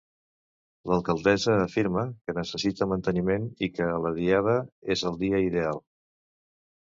L'alcaldessa 0.91 1.57
afirma 1.65 2.05
que 2.23 2.35
necessita 2.37 2.87
manteniment 2.93 3.45
i 3.67 3.69
que 3.75 3.89
la 4.05 4.13
diada 4.15 4.55
és 4.95 5.03
el 5.11 5.19
dia 5.25 5.43
ideal. 5.51 5.83